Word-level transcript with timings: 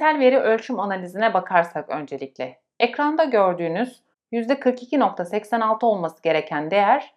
Nitel 0.00 0.18
veri 0.20 0.38
ölçüm 0.38 0.80
analizine 0.80 1.34
bakarsak 1.34 1.88
öncelikle. 1.88 2.60
Ekranda 2.78 3.24
gördüğünüz 3.24 4.02
%42.86 4.32 5.86
olması 5.86 6.22
gereken 6.22 6.70
değer 6.70 7.14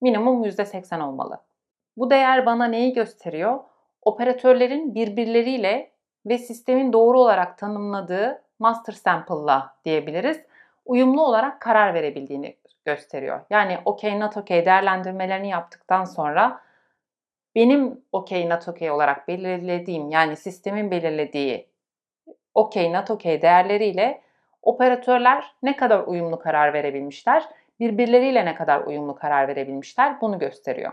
minimum 0.00 0.44
%80 0.44 1.02
olmalı. 1.02 1.40
Bu 1.96 2.10
değer 2.10 2.46
bana 2.46 2.64
neyi 2.64 2.92
gösteriyor? 2.92 3.60
Operatörlerin 4.02 4.94
birbirleriyle 4.94 5.90
ve 6.26 6.38
sistemin 6.38 6.92
doğru 6.92 7.20
olarak 7.20 7.58
tanımladığı 7.58 8.42
master 8.58 8.92
sample'la 8.92 9.76
diyebiliriz. 9.84 10.40
Uyumlu 10.84 11.26
olarak 11.26 11.60
karar 11.60 11.94
verebildiğini 11.94 12.56
gösteriyor. 12.84 13.40
Yani 13.50 13.78
okey 13.84 14.20
not 14.20 14.36
okey 14.36 14.66
değerlendirmelerini 14.66 15.48
yaptıktan 15.48 16.04
sonra 16.04 16.60
benim 17.54 18.04
okey 18.12 18.48
not 18.48 18.68
okey 18.68 18.90
olarak 18.90 19.28
belirlediğim 19.28 20.10
yani 20.10 20.36
sistemin 20.36 20.90
belirlediği 20.90 21.69
okey 22.54 22.92
not 22.92 23.10
okey 23.10 23.42
değerleriyle 23.42 24.20
operatörler 24.62 25.54
ne 25.62 25.76
kadar 25.76 26.06
uyumlu 26.06 26.38
karar 26.38 26.72
verebilmişler, 26.72 27.48
birbirleriyle 27.80 28.44
ne 28.44 28.54
kadar 28.54 28.80
uyumlu 28.80 29.14
karar 29.14 29.48
verebilmişler 29.48 30.20
bunu 30.20 30.38
gösteriyor. 30.38 30.92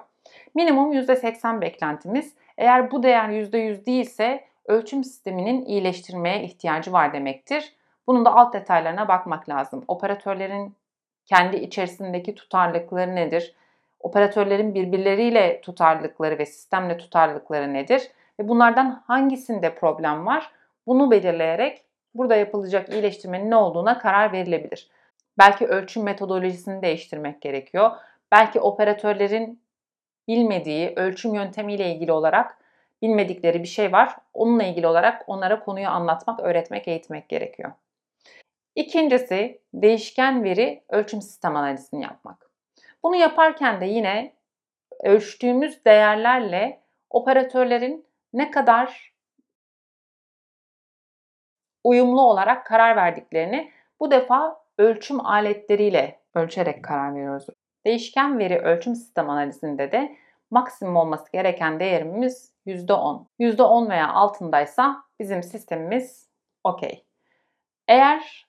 Minimum 0.55 0.93
%80 0.93 1.61
beklentimiz 1.61 2.35
eğer 2.57 2.91
bu 2.91 3.03
değer 3.03 3.29
%100 3.29 3.85
değilse 3.85 4.43
ölçüm 4.65 5.03
sisteminin 5.03 5.65
iyileştirmeye 5.65 6.43
ihtiyacı 6.43 6.93
var 6.93 7.13
demektir. 7.13 7.73
Bunun 8.07 8.25
da 8.25 8.35
alt 8.35 8.53
detaylarına 8.53 9.07
bakmak 9.07 9.49
lazım. 9.49 9.85
Operatörlerin 9.87 10.75
kendi 11.25 11.57
içerisindeki 11.57 12.35
tutarlılıkları 12.35 13.15
nedir? 13.15 13.55
Operatörlerin 13.99 14.75
birbirleriyle 14.75 15.61
tutarlılıkları 15.61 16.39
ve 16.39 16.45
sistemle 16.45 16.97
tutarlılıkları 16.97 17.73
nedir? 17.73 18.11
Ve 18.39 18.47
bunlardan 18.47 19.03
hangisinde 19.07 19.75
problem 19.75 20.25
var? 20.25 20.51
Bunu 20.87 21.11
belirleyerek 21.11 21.85
burada 22.13 22.35
yapılacak 22.35 22.89
iyileştirmenin 22.89 23.51
ne 23.51 23.55
olduğuna 23.55 23.99
karar 23.99 24.31
verilebilir. 24.31 24.89
Belki 25.37 25.67
ölçüm 25.67 26.03
metodolojisini 26.03 26.81
değiştirmek 26.81 27.41
gerekiyor. 27.41 27.91
Belki 28.31 28.59
operatörlerin 28.59 29.61
bilmediği 30.27 30.93
ölçüm 30.95 31.35
yöntemiyle 31.35 31.91
ilgili 31.91 32.11
olarak 32.11 32.57
bilmedikleri 33.01 33.63
bir 33.63 33.67
şey 33.67 33.91
var. 33.91 34.15
Onunla 34.33 34.63
ilgili 34.63 34.87
olarak 34.87 35.23
onlara 35.27 35.59
konuyu 35.59 35.87
anlatmak, 35.87 36.39
öğretmek, 36.39 36.87
eğitmek 36.87 37.29
gerekiyor. 37.29 37.71
İkincisi 38.75 39.61
değişken 39.73 40.43
veri 40.43 40.83
ölçüm 40.89 41.21
sistem 41.21 41.55
analizini 41.55 42.03
yapmak. 42.03 42.51
Bunu 43.03 43.15
yaparken 43.15 43.81
de 43.81 43.85
yine 43.85 44.33
ölçtüğümüz 45.03 45.85
değerlerle 45.85 46.81
operatörlerin 47.09 48.05
ne 48.33 48.51
kadar 48.51 49.13
uyumlu 51.87 52.21
olarak 52.21 52.65
karar 52.65 52.95
verdiklerini 52.95 53.71
bu 53.99 54.11
defa 54.11 54.61
ölçüm 54.77 55.25
aletleriyle 55.25 56.19
ölçerek 56.35 56.83
karar 56.83 57.15
veriyoruz. 57.15 57.47
Değişken 57.85 58.39
veri 58.39 58.59
ölçüm 58.59 58.95
sistem 58.95 59.29
analizinde 59.29 59.91
de 59.91 60.15
maksimum 60.51 60.95
olması 60.95 61.31
gereken 61.31 61.79
değerimiz 61.79 62.53
%10. 62.65 63.25
%10 63.39 63.89
veya 63.89 64.13
altındaysa 64.13 65.03
bizim 65.19 65.43
sistemimiz 65.43 66.29
okey. 66.63 67.03
Eğer 67.87 68.47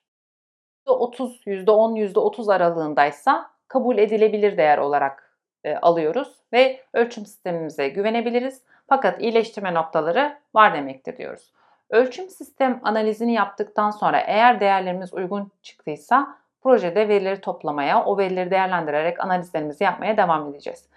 %30, 0.87 1.47
%10, 1.47 1.97
%30 1.97 2.55
aralığındaysa 2.55 3.51
kabul 3.69 3.99
edilebilir 3.99 4.57
değer 4.57 4.79
olarak 4.79 5.37
e, 5.65 5.77
alıyoruz 5.77 6.43
ve 6.53 6.81
ölçüm 6.93 7.27
sistemimize 7.27 7.89
güvenebiliriz. 7.89 8.63
Fakat 8.89 9.23
iyileştirme 9.23 9.75
noktaları 9.75 10.39
var 10.55 10.75
demektir 10.75 11.17
diyoruz. 11.17 11.53
Ölçüm 11.91 12.29
sistem 12.29 12.81
analizini 12.83 13.33
yaptıktan 13.33 13.91
sonra 13.91 14.21
eğer 14.21 14.61
değerlerimiz 14.61 15.15
uygun 15.15 15.51
çıktıysa 15.63 16.39
projede 16.61 17.09
verileri 17.09 17.41
toplamaya, 17.41 18.05
o 18.05 18.19
verileri 18.19 18.51
değerlendirerek 18.51 19.25
analizlerimizi 19.25 19.85
yapmaya 19.85 20.17
devam 20.17 20.51
edeceğiz. 20.51 20.89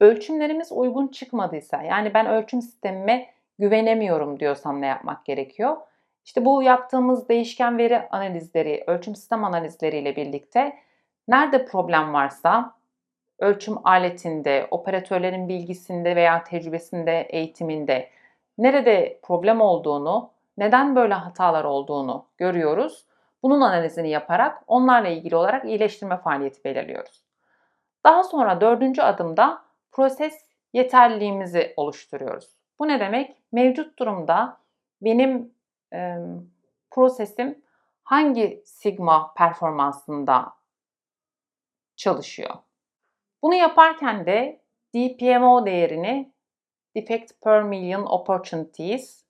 Ölçümlerimiz 0.00 0.72
uygun 0.72 1.08
çıkmadıysa, 1.08 1.82
yani 1.82 2.14
ben 2.14 2.26
ölçüm 2.26 2.62
sistemime 2.62 3.26
güvenemiyorum 3.58 4.40
diyorsam 4.40 4.80
ne 4.80 4.86
yapmak 4.86 5.24
gerekiyor? 5.24 5.76
İşte 6.24 6.44
bu 6.44 6.62
yaptığımız 6.62 7.28
değişken 7.28 7.78
veri 7.78 8.08
analizleri, 8.10 8.84
ölçüm 8.86 9.14
sistem 9.14 9.44
analizleriyle 9.44 10.16
birlikte 10.16 10.76
nerede 11.28 11.64
problem 11.64 12.14
varsa 12.14 12.74
ölçüm 13.38 13.86
aletinde, 13.86 14.68
operatörlerin 14.70 15.48
bilgisinde 15.48 16.16
veya 16.16 16.44
tecrübesinde, 16.44 17.20
eğitiminde 17.20 18.08
nerede 18.58 19.20
problem 19.22 19.60
olduğunu, 19.60 20.30
neden 20.60 20.96
böyle 20.96 21.14
hatalar 21.14 21.64
olduğunu 21.64 22.28
görüyoruz. 22.36 23.06
Bunun 23.42 23.60
analizini 23.60 24.10
yaparak 24.10 24.62
onlarla 24.66 25.08
ilgili 25.08 25.36
olarak 25.36 25.64
iyileştirme 25.64 26.16
faaliyeti 26.16 26.64
belirliyoruz. 26.64 27.24
Daha 28.04 28.22
sonra 28.22 28.60
dördüncü 28.60 29.02
adımda 29.02 29.62
proses 29.92 30.48
yeterliliğimizi 30.72 31.74
oluşturuyoruz. 31.76 32.48
Bu 32.78 32.88
ne 32.88 33.00
demek? 33.00 33.36
Mevcut 33.52 33.98
durumda 33.98 34.60
benim 35.02 35.54
e, 35.92 36.16
prosesim 36.90 37.62
hangi 38.04 38.62
sigma 38.64 39.34
performansında 39.34 40.52
çalışıyor? 41.96 42.54
Bunu 43.42 43.54
yaparken 43.54 44.26
de 44.26 44.60
DPMO 44.94 45.66
değerini 45.66 46.32
Defect 46.96 47.32
per 47.42 47.62
Million 47.62 48.06
Opportunities 48.06 49.29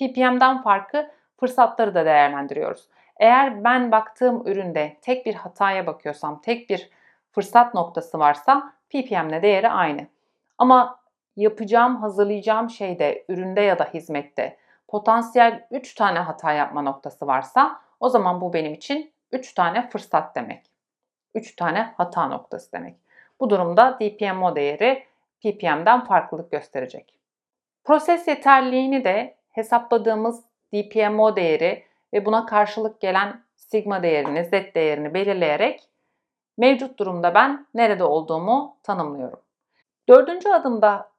PPM'den 0.00 0.62
farkı 0.62 1.10
fırsatları 1.40 1.94
da 1.94 2.04
değerlendiriyoruz. 2.04 2.88
Eğer 3.16 3.64
ben 3.64 3.92
baktığım 3.92 4.46
üründe 4.46 4.96
tek 5.02 5.26
bir 5.26 5.34
hataya 5.34 5.86
bakıyorsam, 5.86 6.40
tek 6.40 6.70
bir 6.70 6.90
fırsat 7.32 7.74
noktası 7.74 8.18
varsa 8.18 8.72
PPM'le 8.88 9.42
değeri 9.42 9.68
aynı. 9.68 10.06
Ama 10.58 11.00
yapacağım, 11.36 11.96
hazırlayacağım 11.96 12.70
şeyde, 12.70 13.24
üründe 13.28 13.60
ya 13.60 13.78
da 13.78 13.84
hizmette 13.94 14.56
potansiyel 14.88 15.66
3 15.70 15.94
tane 15.94 16.18
hata 16.18 16.52
yapma 16.52 16.82
noktası 16.82 17.26
varsa 17.26 17.80
o 18.00 18.08
zaman 18.08 18.40
bu 18.40 18.52
benim 18.52 18.74
için 18.74 19.12
3 19.32 19.54
tane 19.54 19.88
fırsat 19.88 20.36
demek. 20.36 20.66
3 21.34 21.56
tane 21.56 21.94
hata 21.96 22.26
noktası 22.26 22.72
demek. 22.72 22.96
Bu 23.40 23.50
durumda 23.50 23.98
DPMO 24.00 24.56
değeri 24.56 25.06
PPM'den 25.40 26.04
farklılık 26.04 26.50
gösterecek. 26.50 27.14
Proses 27.84 28.28
yeterliliğini 28.28 29.04
de 29.04 29.39
hesapladığımız 29.50 30.44
DPMO 30.74 31.36
değeri 31.36 31.84
ve 32.14 32.26
buna 32.26 32.46
karşılık 32.46 33.00
gelen 33.00 33.42
sigma 33.56 34.02
değerini, 34.02 34.44
z 34.44 34.52
değerini 34.74 35.14
belirleyerek 35.14 35.88
mevcut 36.58 36.98
durumda 36.98 37.34
ben 37.34 37.66
nerede 37.74 38.04
olduğumu 38.04 38.76
tanımlıyorum. 38.82 39.40
Dördüncü 40.08 40.48
adımda 40.48 41.10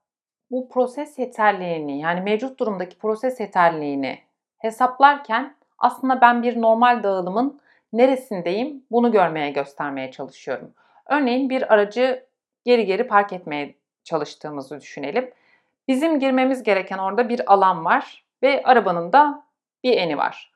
bu 0.52 0.70
proses 0.70 1.20
yeterliliğini 1.20 2.00
yani 2.00 2.22
mevcut 2.22 2.60
durumdaki 2.60 2.98
proses 2.98 3.40
yeterliliğini 3.40 4.20
hesaplarken 4.58 5.56
aslında 5.78 6.22
ben 6.22 6.44
bir 6.44 6.62
normal 6.62 7.04
dağılımın 7.04 7.62
neresindeyim 7.94 8.84
bunu 8.92 9.12
görmeye 9.12 9.52
göstermeye 9.52 10.12
çalışıyorum. 10.12 10.74
Örneğin 11.06 11.50
bir 11.50 11.74
aracı 11.74 12.26
geri 12.66 12.86
geri 12.86 13.08
park 13.08 13.34
etmeye 13.34 13.76
çalıştığımızı 14.04 14.82
düşünelim. 14.82 15.32
Bizim 15.88 16.20
girmemiz 16.20 16.64
gereken 16.64 16.98
orada 16.98 17.30
bir 17.30 17.54
alan 17.54 17.86
var 17.86 18.26
ve 18.44 18.62
arabanın 18.64 19.14
da 19.14 19.44
bir 19.84 19.98
eni 19.98 20.18
var. 20.18 20.52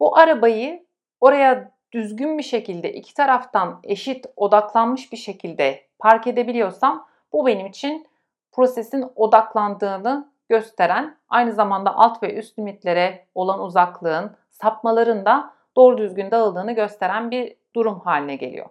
Bu 0.00 0.18
arabayı 0.18 0.86
oraya 1.20 1.70
düzgün 1.92 2.38
bir 2.38 2.42
şekilde 2.42 2.92
iki 2.92 3.14
taraftan 3.14 3.80
eşit 3.84 4.26
odaklanmış 4.36 5.12
bir 5.12 5.16
şekilde 5.16 5.86
park 5.98 6.26
edebiliyorsam 6.26 7.06
bu 7.32 7.46
benim 7.46 7.66
için 7.66 8.06
prosesin 8.52 9.12
odaklandığını 9.16 10.32
gösteren 10.48 11.16
aynı 11.28 11.52
zamanda 11.52 11.96
alt 11.96 12.22
ve 12.22 12.34
üst 12.34 12.58
limitlere 12.58 13.26
olan 13.34 13.62
uzaklığın 13.62 14.36
sapmaların 14.50 15.24
da 15.24 15.54
doğru 15.76 15.98
düzgün 15.98 16.30
dağıldığını 16.30 16.72
gösteren 16.72 17.30
bir 17.30 17.56
durum 17.74 18.00
haline 18.00 18.36
geliyor. 18.36 18.66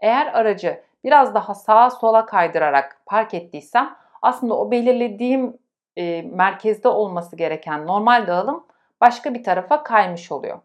Eğer 0.00 0.26
aracı 0.26 0.82
biraz 1.04 1.34
daha 1.34 1.54
sağa 1.54 1.90
sola 1.90 2.26
kaydırarak 2.26 3.02
park 3.06 3.34
ettiysem 3.34 3.96
aslında 4.22 4.58
o 4.58 4.70
belirlediğim 4.70 5.58
e, 5.96 6.22
merkezde 6.22 6.88
olması 6.88 7.36
gereken 7.36 7.86
normal 7.86 8.26
dağılım 8.26 8.66
başka 9.00 9.34
bir 9.34 9.44
tarafa 9.44 9.82
kaymış 9.82 10.32
oluyor. 10.32 10.58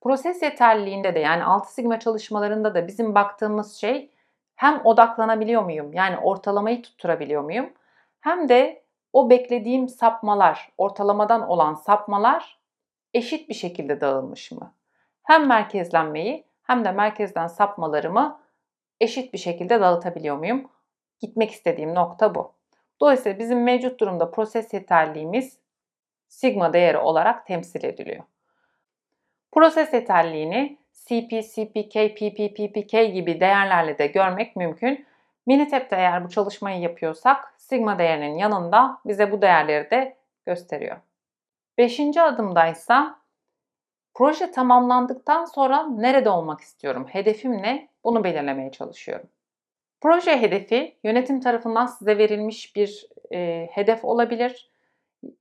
Proses 0.00 0.42
yeterliliğinde 0.42 1.14
de 1.14 1.18
yani 1.18 1.44
6 1.44 1.74
sigma 1.74 2.00
çalışmalarında 2.00 2.74
da 2.74 2.86
bizim 2.86 3.14
baktığımız 3.14 3.74
şey 3.74 4.10
hem 4.56 4.80
odaklanabiliyor 4.86 5.62
muyum? 5.62 5.92
Yani 5.92 6.18
ortalamayı 6.18 6.82
tutturabiliyor 6.82 7.42
muyum? 7.42 7.72
Hem 8.20 8.48
de 8.48 8.84
o 9.12 9.30
beklediğim 9.30 9.88
sapmalar, 9.88 10.72
ortalamadan 10.78 11.48
olan 11.48 11.74
sapmalar 11.74 12.58
eşit 13.14 13.48
bir 13.48 13.54
şekilde 13.54 14.00
dağılmış 14.00 14.52
mı? 14.52 14.74
Hem 15.22 15.46
merkezlenmeyi 15.46 16.46
hem 16.62 16.84
de 16.84 16.92
merkezden 16.92 17.46
sapmalarımı 17.46 18.40
eşit 19.00 19.32
bir 19.32 19.38
şekilde 19.38 19.80
dağıtabiliyor 19.80 20.36
muyum? 20.36 20.70
Gitmek 21.20 21.50
istediğim 21.50 21.94
nokta 21.94 22.34
bu. 22.34 22.52
Dolayısıyla 23.04 23.38
bizim 23.38 23.62
mevcut 23.62 24.00
durumda 24.00 24.30
proses 24.30 24.74
yeterliğimiz 24.74 25.58
sigma 26.28 26.72
değeri 26.72 26.98
olarak 26.98 27.46
temsil 27.46 27.84
ediliyor. 27.84 28.24
Proses 29.52 29.92
yeterliğini 29.92 30.78
CP, 30.92 31.30
CPK, 31.30 31.92
PP, 31.92 32.56
PPK 32.56 32.90
gibi 33.14 33.40
değerlerle 33.40 33.98
de 33.98 34.06
görmek 34.06 34.56
mümkün. 34.56 35.06
Minitep'te 35.46 35.96
eğer 35.96 36.24
bu 36.24 36.28
çalışmayı 36.28 36.80
yapıyorsak 36.80 37.54
sigma 37.58 37.98
değerinin 37.98 38.38
yanında 38.38 39.00
bize 39.06 39.32
bu 39.32 39.42
değerleri 39.42 39.90
de 39.90 40.16
gösteriyor. 40.46 40.96
Beşinci 41.78 42.22
adımdaysa 42.22 43.18
proje 44.14 44.50
tamamlandıktan 44.50 45.44
sonra 45.44 45.86
nerede 45.86 46.30
olmak 46.30 46.60
istiyorum, 46.60 47.06
hedefim 47.08 47.62
ne 47.62 47.88
bunu 48.04 48.24
belirlemeye 48.24 48.70
çalışıyorum. 48.70 49.28
Proje 50.04 50.40
hedefi 50.40 50.96
yönetim 51.04 51.40
tarafından 51.40 51.86
size 51.86 52.18
verilmiş 52.18 52.76
bir 52.76 53.06
e, 53.32 53.68
hedef 53.72 54.04
olabilir. 54.04 54.70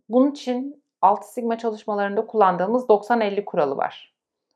Bunun 0.10 0.32
için 0.32 0.84
6 1.02 1.34
sigma 1.34 1.58
çalışmalarında 1.58 2.26
kullandığımız 2.26 2.84
90-50 2.84 3.46
kuralı 3.46 3.78
var. 3.78 4.14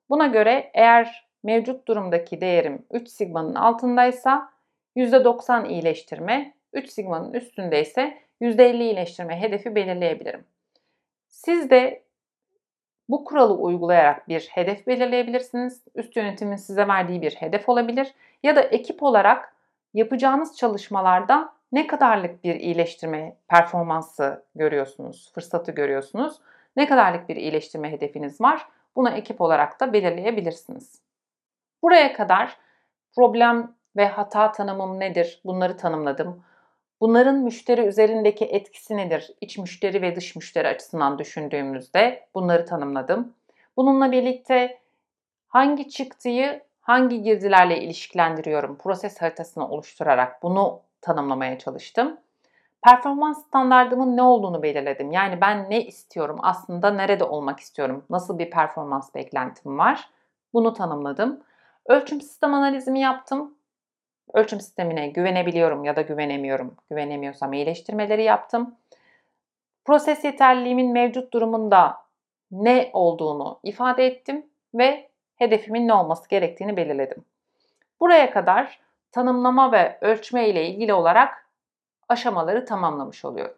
Buna 0.09 0.27
göre 0.27 0.71
eğer 0.73 1.27
mevcut 1.43 1.87
durumdaki 1.87 2.41
değerim 2.41 2.85
3 2.91 3.09
sigmanın 3.09 3.55
altındaysa 3.55 4.49
%90 4.95 5.67
iyileştirme, 5.67 6.53
3 6.73 6.89
sigmanın 6.89 7.33
üstünde 7.33 7.81
ise 7.81 8.17
%50 8.41 8.83
iyileştirme 8.83 9.41
hedefi 9.41 9.75
belirleyebilirim. 9.75 10.45
Siz 11.27 11.69
de 11.69 12.03
bu 13.09 13.25
kuralı 13.25 13.53
uygulayarak 13.53 14.27
bir 14.27 14.47
hedef 14.51 14.87
belirleyebilirsiniz. 14.87 15.83
Üst 15.95 16.15
yönetimin 16.15 16.55
size 16.55 16.87
verdiği 16.87 17.21
bir 17.21 17.35
hedef 17.35 17.69
olabilir 17.69 18.13
ya 18.43 18.55
da 18.55 18.61
ekip 18.61 19.03
olarak 19.03 19.56
yapacağınız 19.93 20.57
çalışmalarda 20.57 21.53
ne 21.71 21.87
kadarlık 21.87 22.43
bir 22.43 22.55
iyileştirme 22.55 23.35
performansı 23.47 24.43
görüyorsunuz, 24.55 25.31
fırsatı 25.33 25.71
görüyorsunuz, 25.71 26.39
ne 26.75 26.87
kadarlık 26.87 27.29
bir 27.29 27.35
iyileştirme 27.35 27.91
hedefiniz 27.91 28.41
var, 28.41 28.67
bunu 28.95 29.09
ekip 29.09 29.41
olarak 29.41 29.79
da 29.79 29.93
belirleyebilirsiniz. 29.93 31.01
Buraya 31.83 32.13
kadar 32.13 32.57
problem 33.15 33.75
ve 33.95 34.07
hata 34.07 34.51
tanımım 34.51 34.99
nedir? 34.99 35.41
Bunları 35.45 35.77
tanımladım. 35.77 36.43
Bunların 37.01 37.35
müşteri 37.35 37.81
üzerindeki 37.81 38.45
etkisi 38.45 38.97
nedir? 38.97 39.31
İç 39.41 39.57
müşteri 39.57 40.01
ve 40.01 40.15
dış 40.15 40.35
müşteri 40.35 40.67
açısından 40.67 41.19
düşündüğümüzde 41.19 42.27
bunları 42.33 42.65
tanımladım. 42.65 43.33
Bununla 43.77 44.11
birlikte 44.11 44.79
hangi 45.47 45.89
çıktıyı 45.89 46.61
hangi 46.87 47.21
girdilerle 47.23 47.81
ilişkilendiriyorum 47.81 48.77
proses 48.77 49.21
haritasını 49.21 49.69
oluşturarak 49.69 50.43
bunu 50.43 50.79
tanımlamaya 51.01 51.59
çalıştım. 51.59 52.17
Performans 52.85 53.45
standardımın 53.47 54.17
ne 54.17 54.21
olduğunu 54.21 54.63
belirledim. 54.63 55.11
Yani 55.11 55.41
ben 55.41 55.69
ne 55.69 55.85
istiyorum, 55.85 56.39
aslında 56.41 56.91
nerede 56.91 57.23
olmak 57.23 57.59
istiyorum, 57.59 58.05
nasıl 58.09 58.39
bir 58.39 58.51
performans 58.51 59.15
beklentim 59.15 59.77
var 59.77 60.09
bunu 60.53 60.73
tanımladım. 60.73 61.43
Ölçüm 61.85 62.21
sistem 62.21 62.53
analizimi 62.53 62.99
yaptım. 62.99 63.57
Ölçüm 64.33 64.59
sistemine 64.59 65.07
güvenebiliyorum 65.07 65.83
ya 65.83 65.95
da 65.95 66.01
güvenemiyorum. 66.01 66.75
Güvenemiyorsam 66.89 67.53
iyileştirmeleri 67.53 68.23
yaptım. 68.23 68.75
Proses 69.85 70.23
yeterliliğimin 70.23 70.91
mevcut 70.91 71.33
durumunda 71.33 71.97
ne 72.51 72.89
olduğunu 72.93 73.59
ifade 73.63 74.05
ettim 74.05 74.45
ve 74.73 75.06
hedefimin 75.37 75.87
ne 75.87 75.93
olması 75.93 76.29
gerektiğini 76.29 76.77
belirledim. 76.77 77.25
Buraya 77.99 78.31
kadar 78.31 78.79
tanımlama 79.11 79.71
ve 79.71 79.97
ölçme 80.01 80.49
ile 80.49 80.67
ilgili 80.67 80.93
olarak 80.93 81.47
aşamaları 82.09 82.65
tamamlamış 82.65 83.25
oluyorum. 83.25 83.57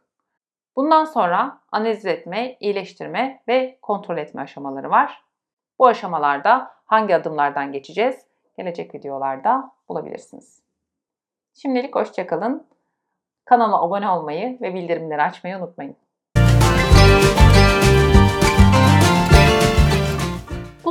Bundan 0.76 1.06
sonra 1.06 1.62
analiz 1.72 2.06
etme, 2.06 2.58
iyileştirme 2.60 3.42
ve 3.48 3.80
kontrol 3.82 4.18
etme 4.18 4.42
aşamaları 4.42 4.90
var. 4.90 5.24
Bu 5.80 5.88
aşamalarda 5.88 6.72
hangi 6.86 7.16
adımlardan 7.16 7.72
geçeceğiz? 7.72 8.26
Gelecek 8.58 8.96
videolarda 8.96 9.72
bulabilirsiniz. 9.90 10.62
Şimdilik 11.54 11.96
hoşçakalın. 11.96 12.68
Kanala 13.46 13.82
abone 13.82 14.10
olmayı 14.10 14.62
ve 14.62 14.74
bildirimleri 14.74 15.22
açmayı 15.22 15.58
unutmayın. 15.58 15.96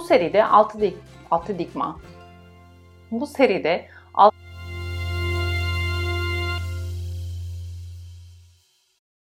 Seride 0.09 0.45
6 0.45 0.81
dik 0.81 0.97
6 1.31 1.59
dikma. 1.59 2.01
Bu 3.11 3.27
seride 3.27 3.89
6 4.15 4.37